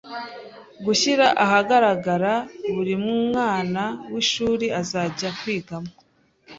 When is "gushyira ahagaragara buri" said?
0.85-2.93